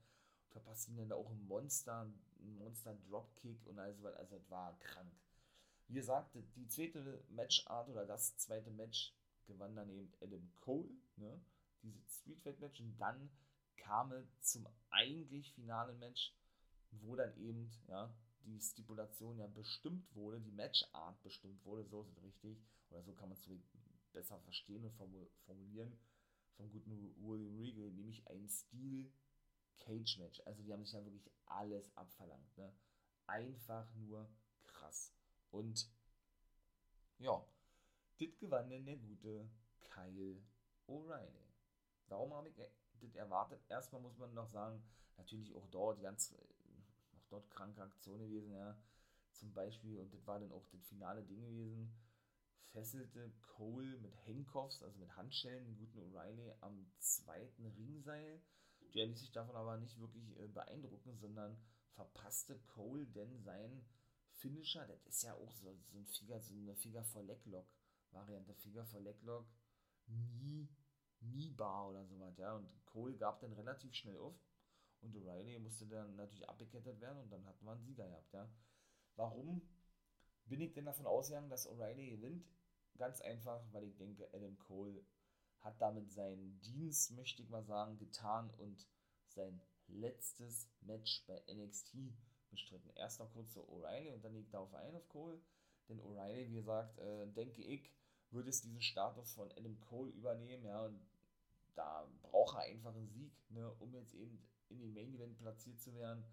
[0.52, 2.02] verpasst ihn dann auch ein Monster,
[2.40, 4.18] ein Monster Dropkick und alles weiter.
[4.18, 5.12] Also, es war krank.
[5.88, 9.14] Wie gesagt, die zweite Matchart oder das zweite Match
[9.46, 11.40] gewann dann eben Adam Cole, ne?
[11.82, 13.28] Dieses Street Fight Match und dann
[13.76, 16.32] kam es zum eigentlich finalen Match,
[16.92, 22.16] wo dann eben, ja, die Stipulation ja bestimmt wurde, die Matchart bestimmt wurde, so ist
[22.16, 22.58] es richtig,
[22.90, 23.48] oder so kann man es
[24.12, 24.94] besser verstehen und
[25.44, 25.98] formulieren,
[26.56, 29.10] vom guten William Regal, nämlich ein Stil
[29.80, 30.42] Cage-Match.
[30.46, 32.56] Also die haben sich ja wirklich alles abverlangt.
[32.56, 32.72] Ne?
[33.26, 34.28] Einfach nur
[34.64, 35.12] krass.
[35.50, 35.88] Und
[37.18, 37.44] ja,
[38.18, 39.48] das gewann denn der gute
[39.80, 40.42] Kyle
[40.88, 41.52] O'Reilly.
[42.08, 42.56] Warum habe ich
[43.00, 43.60] das erwartet?
[43.68, 44.82] Erstmal muss man noch sagen,
[45.16, 46.32] natürlich auch dort ganz,
[47.12, 48.76] noch dort kranke Aktionen gewesen, ja.
[49.32, 51.92] Zum Beispiel, und das war dann auch das finale Ding gewesen,
[52.72, 58.40] fesselte Cole mit Handcuffs, also mit Handschellen, den guten O'Reilly am zweiten Ringseil
[58.94, 61.56] der ließ sich davon aber nicht wirklich äh, beeindrucken, sondern
[61.92, 63.84] verpasste Cole denn sein
[64.30, 67.66] Finisher, das ist ja auch so, so ein Finger, so eine Finger for Leglock
[68.12, 69.46] Variante, Finger for Leglock,
[70.06, 70.68] nie,
[71.20, 74.34] nie Bar oder sowas, ja, und Cole gab dann relativ schnell auf
[75.00, 78.48] und O'Reilly musste dann natürlich abgekettet werden und dann hatten wir einen Sieger gehabt, ja.
[79.16, 79.62] Warum
[80.46, 82.46] bin ich denn davon ausgegangen, dass O'Reilly gewinnt?
[82.98, 85.04] Ganz einfach, weil ich denke, Adam Cole
[85.62, 88.86] hat damit seinen Dienst, möchte ich mal sagen, getan und
[89.28, 91.96] sein letztes Match bei NXT
[92.50, 92.90] bestritten.
[92.94, 95.40] Erst noch kurz zu O'Reilly und dann liegt darauf ein auf Cole.
[95.88, 97.90] Denn O'Reilly, wie gesagt, äh, denke ich,
[98.30, 101.00] würde es diesen Status von Adam Cole übernehmen, ja, und
[101.74, 105.80] da braucht er einfach einen Sieg, ne, um jetzt eben in den Main Event platziert
[105.80, 106.24] zu werden,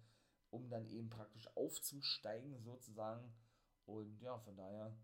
[0.50, 3.32] um dann eben praktisch aufzusteigen sozusagen.
[3.86, 4.96] Und ja, von daher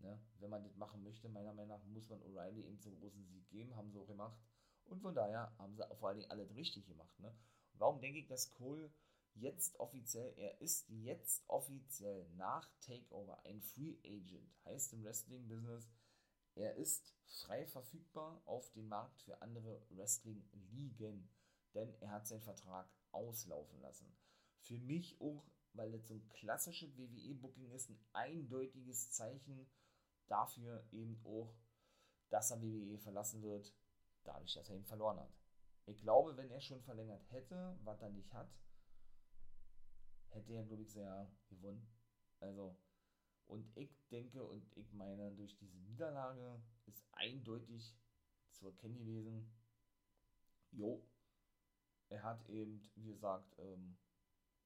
[0.00, 0.18] Ne?
[0.38, 3.48] Wenn man das machen möchte, meiner Meinung nach, muss man O'Reilly eben zum großen Sieg
[3.50, 4.38] geben, haben sie auch gemacht.
[4.84, 7.18] Und von daher haben sie vor allen Dingen alles richtig gemacht.
[7.20, 7.34] Ne?
[7.74, 8.90] Warum denke ich, dass Cole
[9.34, 15.88] jetzt offiziell, er ist jetzt offiziell nach Takeover ein Free Agent, heißt im Wrestling-Business,
[16.54, 21.28] er ist frei verfügbar auf den Markt für andere Wrestling-Ligen,
[21.74, 24.12] denn er hat seinen Vertrag auslaufen lassen.
[24.60, 29.70] Für mich auch, weil das so ein klassisches WWE-Booking ist, ein eindeutiges Zeichen
[30.28, 31.54] dafür eben auch,
[32.28, 33.74] dass er WWE verlassen wird,
[34.24, 35.32] dadurch, dass er ihn verloren hat.
[35.86, 38.50] Ich glaube, wenn er schon verlängert hätte, was er nicht hat,
[40.30, 41.88] hätte er, glaube ich, sehr gewonnen.
[42.40, 42.76] Also,
[43.46, 47.96] und ich denke und ich meine, durch diese Niederlage ist eindeutig
[48.52, 49.50] zu erkennen gewesen,
[50.72, 51.02] jo,
[52.10, 53.96] er hat eben, wie gesagt, ähm,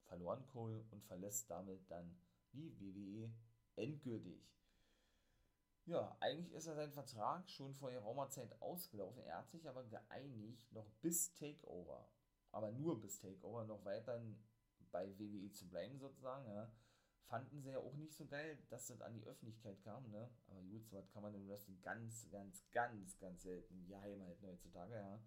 [0.04, 2.18] verloren Cole und verlässt damit dann
[2.52, 3.32] die WWE
[3.76, 4.52] endgültig.
[5.86, 9.22] Ja, eigentlich ist er sein Vertrag schon vor geraumer Zeit ausgelaufen.
[9.24, 12.08] Er hat sich aber geeinigt, noch bis Takeover,
[12.50, 14.22] aber nur bis Takeover, noch weiter
[14.92, 16.48] bei WWE zu bleiben sozusagen.
[16.48, 16.70] Ja.
[17.24, 20.30] Fanden sie ja auch nicht so geil, dass das an die Öffentlichkeit kam, ne?
[20.48, 24.46] Aber gut, so was kann man im Wrestling ganz, ganz, ganz, ganz selten geheim halten
[24.46, 25.20] heutzutage, ja.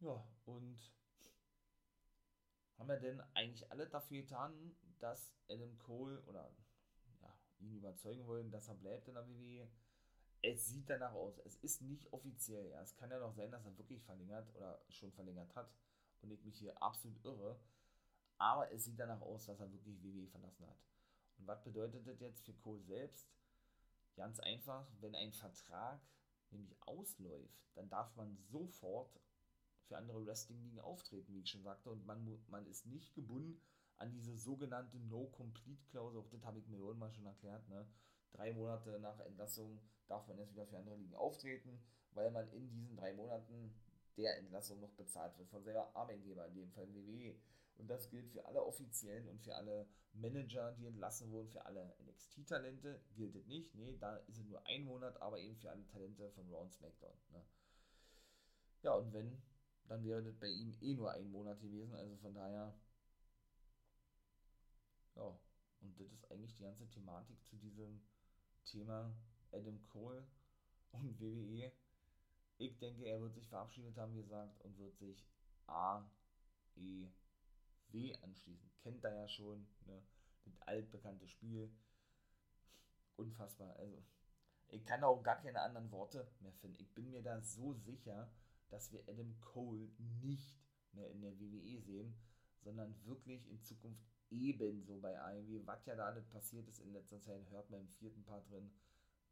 [0.00, 0.92] Ja, und
[2.78, 6.65] haben ja denn eigentlich alle dafür getan, dass Adam Cole oder ja,
[7.60, 9.68] ihn überzeugen wollen, dass er bleibt in der WWE.
[10.42, 11.38] Es sieht danach aus.
[11.44, 12.70] Es ist nicht offiziell.
[12.70, 12.82] Ja.
[12.82, 15.70] Es kann ja noch sein, dass er wirklich verlängert oder schon verlängert hat
[16.20, 17.58] und ich mich hier absolut irre.
[18.38, 20.78] Aber es sieht danach aus, dass er wirklich WWE verlassen hat.
[21.38, 23.28] Und was bedeutet das jetzt für Cole selbst?
[24.14, 26.00] Ganz einfach, wenn ein Vertrag
[26.50, 29.20] nämlich ausläuft, dann darf man sofort
[29.84, 33.60] für andere Wrestling-Ligen auftreten, wie ich schon sagte, und man, man ist nicht gebunden
[33.98, 37.86] an diese sogenannte No-Complete-Klausel, auch das habe ich Millionenmal schon erklärt, ne?
[38.32, 41.80] Drei Monate nach Entlassung darf man jetzt wieder für andere Ligen auftreten,
[42.12, 43.74] weil man in diesen drei Monaten
[44.16, 47.36] der Entlassung noch bezahlt wird von selber Arbeitgeber, in dem Fall WWE.
[47.76, 51.94] Und das gilt für alle Offiziellen und für alle Manager, die entlassen wurden, für alle
[52.06, 53.74] NXT-Talente gilt es nicht.
[53.74, 56.72] Nee, da ist es nur ein Monat, aber eben für alle Talente von Raw und
[56.72, 57.16] SmackDown.
[57.32, 57.44] Ne?
[58.82, 59.42] Ja, und wenn,
[59.88, 61.94] dann wäre das bei ihm eh nur ein Monat gewesen.
[61.94, 62.74] Also von daher,
[65.16, 65.38] ja,
[65.80, 68.00] und das ist eigentlich die ganze Thematik zu diesem
[68.64, 69.14] Thema
[69.52, 70.26] Adam Cole
[70.92, 71.72] und WWE.
[72.58, 75.26] Ich denke, er wird sich verabschiedet haben, wie gesagt, und wird sich
[75.66, 76.08] A,
[76.76, 77.08] E,
[77.88, 78.70] W anschließen.
[78.82, 80.02] Kennt er ja schon, ne?
[80.44, 81.70] Das altbekannte Spiel.
[83.16, 83.76] Unfassbar.
[83.76, 84.02] Also,
[84.68, 86.80] ich kann auch gar keine anderen Worte mehr finden.
[86.80, 88.30] Ich bin mir da so sicher,
[88.68, 90.58] dass wir Adam Cole nicht
[90.92, 92.14] mehr in der WWE sehen,
[92.62, 95.66] sondern wirklich in Zukunft ebenso bei AEW.
[95.66, 98.70] Was ja da alles passiert ist in letzter Zeit, hört man im vierten Part drin,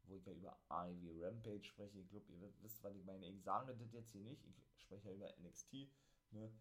[0.03, 1.99] wo ich ja über AEW Rampage spreche.
[1.99, 3.27] Ich glaube, ihr wisst, was ich meine.
[3.27, 4.45] Ich sage das jetzt hier nicht.
[4.45, 5.73] Ich spreche ja über NXT.
[6.31, 6.51] Ne?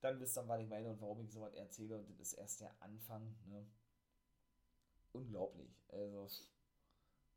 [0.00, 1.98] Dann wisst ihr, was ich meine und warum ich sowas erzähle.
[1.98, 3.34] Und das ist erst der Anfang.
[3.46, 3.66] Ne?
[5.12, 5.82] Unglaublich.
[5.88, 6.28] Also,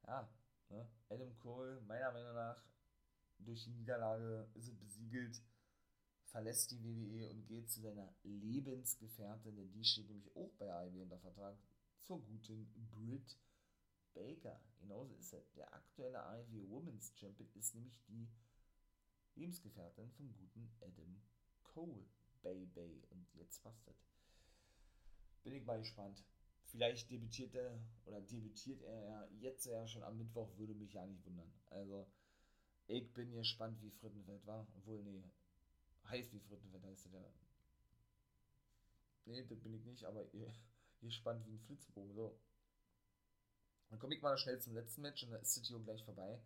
[0.06, 0.30] ja.
[0.70, 0.88] Ne?
[1.10, 2.64] Adam Cole, meiner Meinung nach,
[3.40, 5.42] durch die Niederlage ist es besiegelt,
[6.32, 11.04] verlässt die WWE und geht zu seiner Lebensgefährtin, denn die steht nämlich auch bei AEW
[11.04, 11.58] unter Vertrag,
[12.00, 13.38] zur guten Britt
[14.14, 14.60] Baker.
[14.80, 15.52] Genauso ist es.
[15.54, 18.28] Der aktuelle AEW Women's Champion ist nämlich die
[19.36, 21.22] Lebensgefährtin vom guten Adam
[21.64, 22.06] Cole.
[22.42, 23.04] Baby.
[23.12, 24.04] Und jetzt passt es.
[25.44, 26.24] Bin ich mal gespannt.
[26.66, 31.06] Vielleicht debütiert er oder debütiert er ja jetzt ja schon am Mittwoch, würde mich ja
[31.06, 31.52] nicht wundern.
[31.70, 32.08] Also,
[32.88, 34.68] ich bin gespannt, wie Frittenfeld war.
[34.78, 35.24] Obwohl, nee,
[36.10, 37.34] heißt wie Frittenfeld heißt er ja.
[39.26, 40.26] Nee, das bin ich nicht, aber
[41.02, 42.14] gespannt wie ein Flitzebogen.
[42.14, 42.40] So.
[43.90, 46.42] Dann komme ich mal schnell zum letzten Match und dann ist hier gleich vorbei.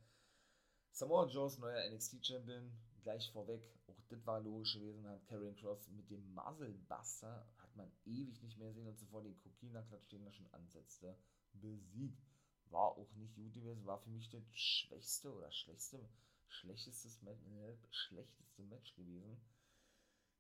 [0.91, 2.72] Samoa Joes neuer NXT-Champion,
[3.04, 7.91] gleich vorweg, auch das war logisch gewesen, hat Karrion Cross mit dem Muzzlebuster, hat man
[8.06, 11.18] ewig nicht mehr gesehen und zuvor den Kokina-Klatsch, den er schon ansetzte,
[11.54, 12.24] besiegt.
[12.70, 16.10] War auch nicht gut gewesen, war für mich das schwächste oder schlechteste,
[16.47, 19.38] schlechtestes Match, äh, schlechteste Match gewesen.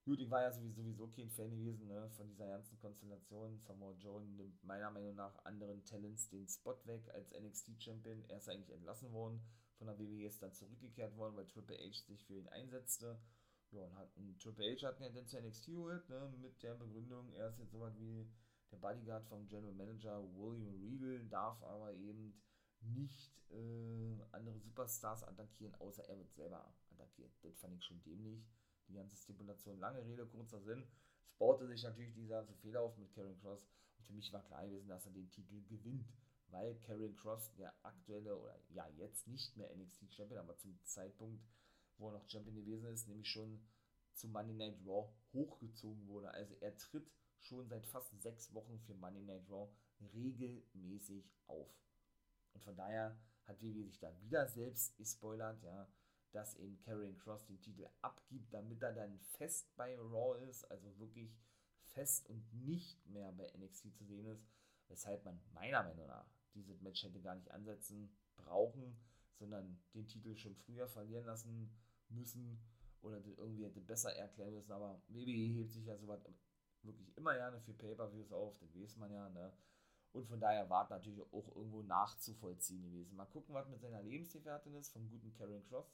[0.05, 3.59] Gut, ich war ja sowieso, kein Fan gewesen ne, von dieser ganzen Konstellation.
[3.61, 8.23] Samoa Joe nimmt meiner Meinung nach anderen Talents den Spot weg als NXT-Champion.
[8.27, 9.41] Er ist eigentlich entlassen worden
[9.77, 13.19] von der WWE, ist dann zurückgekehrt worden, weil Triple H sich für ihn einsetzte.
[13.71, 16.61] Ja, und, hat, und Triple H hat ihn ja dann zu NXT geholt, ne, mit
[16.61, 18.29] der Begründung, er ist jetzt so was wie
[18.71, 22.39] der Bodyguard vom General Manager William Regal, darf aber eben
[22.85, 27.31] nicht äh, andere Superstars attackieren, außer er wird selber attackiert.
[27.41, 28.45] Das fand ich schon dämlich
[28.87, 29.79] die ganze Stipulation.
[29.79, 30.85] Lange Rede, kurzer Sinn.
[31.25, 33.65] Es baute sich natürlich dieser ganze Fehler auf mit Karen Cross
[33.97, 36.07] und für mich war klar gewesen, dass er den Titel gewinnt,
[36.47, 41.43] weil Karen Cross der aktuelle oder ja jetzt nicht mehr NXT Champion, aber zum Zeitpunkt,
[41.97, 43.61] wo er noch Champion gewesen ist, nämlich schon
[44.13, 46.31] zu Monday Night Raw hochgezogen wurde.
[46.31, 49.69] Also er tritt schon seit fast sechs Wochen für Monday Night Raw
[50.13, 51.69] regelmäßig auf.
[52.55, 55.87] Und von daher hat WWE sich da wieder selbst gespoilert, ja
[56.35, 60.99] dass eben Karrion Cross den Titel abgibt, damit er dann fest bei Raw ist, also
[60.99, 61.33] wirklich
[61.81, 64.45] fest und nicht mehr bei NXT zu sehen ist,
[64.89, 68.97] weshalb man meiner Meinung nach dieses Match hätte gar nicht ansetzen brauchen,
[69.39, 71.73] sondern den Titel schon früher verlieren lassen
[72.09, 72.59] müssen
[73.01, 76.19] oder irgendwie hätte besser erklären müssen, aber WWE hebt sich ja sowas
[76.81, 79.53] wirklich immer gerne für Pay-Per-Views auf, das weiß man ja, ne?
[80.15, 83.15] Und von daher war es natürlich auch irgendwo nachzuvollziehen gewesen.
[83.15, 85.91] Mal gucken, was mit seiner Lebensgefährtin ist, vom guten Karen Cross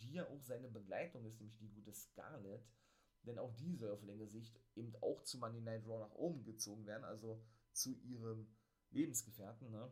[0.00, 2.66] die ja auch seine Begleitung ist, nämlich die gute Scarlett.
[3.22, 6.44] Denn auch die soll auf längere Sicht eben auch zu Monday Night Raw nach oben
[6.44, 8.46] gezogen werden, also zu ihrem
[8.90, 9.70] Lebensgefährten.
[9.70, 9.90] Ne?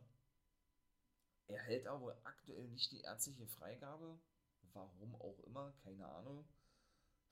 [1.47, 4.19] Er hält aber wohl aktuell nicht die ärztliche Freigabe.
[4.73, 6.47] Warum auch immer, keine Ahnung.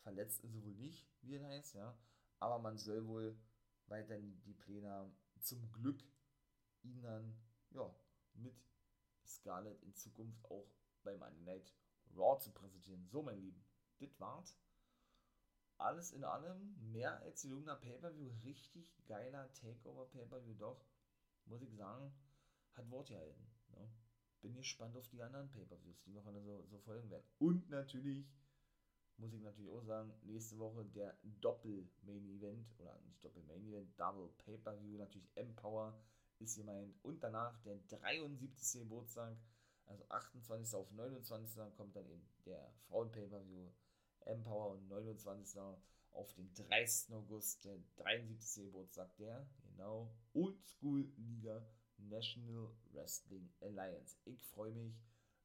[0.01, 1.97] Verletzt ist er wohl nicht, wie es heißt, ja.
[2.39, 3.37] Aber man soll wohl
[3.87, 5.11] weiterhin die Pläne.
[5.39, 6.03] Zum Glück
[6.83, 7.35] ihn dann,
[7.71, 7.93] ja,
[8.33, 8.55] mit
[9.25, 10.67] Scarlett in Zukunft auch
[11.03, 11.73] bei Monday Night
[12.15, 13.07] Raw zu präsentieren.
[13.07, 13.63] So, mein Lieben,
[13.99, 14.57] das war's.
[15.81, 18.29] alles in allem mehr als die Lugner Pay-Per-View.
[18.43, 20.53] Richtig geiler Takeover Pay-Per-View.
[20.55, 20.85] Doch,
[21.45, 22.13] muss ich sagen,
[22.73, 23.47] hat Wort gehalten.
[23.69, 23.89] Ne?
[24.41, 27.25] Bin gespannt auf die anderen Pay-Per-Views, die noch alle so, so folgen werden.
[27.39, 28.25] Und natürlich,
[29.17, 35.29] muss ich natürlich auch sagen, nächste Woche der Doppel-Main-Event, oder nicht Doppel-Main-Event, Double Pay-Per-View, natürlich
[35.35, 35.99] Empower
[36.41, 36.95] ist gemeint.
[37.03, 38.81] Und danach der 73.
[38.81, 39.37] Geburtstag,
[39.85, 40.73] also 28.
[40.75, 41.75] auf 29.
[41.75, 43.69] kommt dann eben der Frauen-Pay-Per-View
[44.21, 45.59] Empower und 29.
[46.11, 47.13] auf den 30.
[47.15, 48.65] August, der 73.
[48.65, 51.65] Geburtstag der, genau, Oldschool Liga
[51.97, 54.17] National Wrestling Alliance.
[54.25, 54.95] Ich freue mich,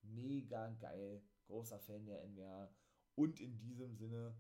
[0.02, 2.70] mega geil, großer Fan der NWA
[3.14, 4.36] und in diesem Sinne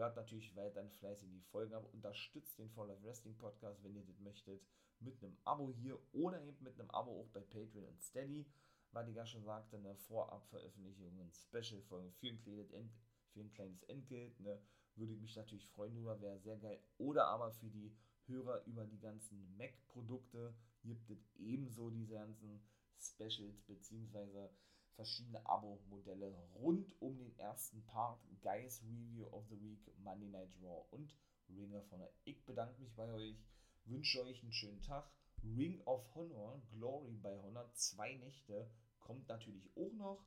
[0.00, 4.04] hört natürlich weiterhin fleißig die Folgen ab, unterstützt den Fall of Wrestling Podcast, wenn ihr
[4.04, 4.62] das möchtet,
[4.98, 8.46] mit einem Abo hier oder eben mit einem Abo auch bei Patreon und Steady,
[8.92, 12.92] weil ich ja schon sagte, eine Vorabveröffentlichung, Special-Folgen für ein kleines End
[13.32, 14.60] für ein kleines Entgelt, ne,
[14.96, 16.82] würde ich mich natürlich freuen darüber, wäre sehr geil.
[16.98, 17.94] Oder aber für die
[18.26, 22.60] Hörer über die ganzen Mac-Produkte gibt es ebenso diese ganzen
[22.98, 24.50] Specials beziehungsweise
[24.96, 30.84] verschiedene Abo-Modelle rund um den ersten Part, Guys Review of the Week, Monday Night Raw
[30.90, 31.16] und
[31.48, 32.10] Ring of Honor.
[32.24, 33.36] Ich bedanke mich bei euch,
[33.84, 35.10] wünsche euch einen schönen Tag.
[35.42, 38.70] Ring of Honor, Glory bei Honor, zwei Nächte,
[39.00, 40.24] kommt natürlich auch noch.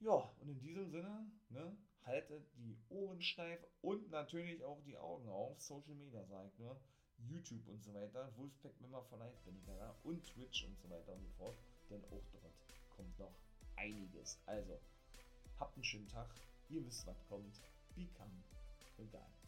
[0.00, 5.28] Ja, und in diesem Sinne, ne, haltet die Ohren steif und natürlich auch die Augen
[5.28, 5.60] auf.
[5.60, 6.80] Social Media sagt nur,
[7.18, 8.32] YouTube und so weiter.
[8.36, 11.58] Wolfpack Member von Life bin ich da und Twitch und so weiter und so fort.
[11.90, 12.54] Denn auch dort
[12.90, 13.34] kommt noch
[13.78, 14.38] einiges.
[14.46, 14.78] Also,
[15.58, 16.28] habt einen schönen Tag.
[16.68, 17.60] Ihr wisst, was kommt.
[17.94, 18.44] Become
[18.98, 19.47] a guy.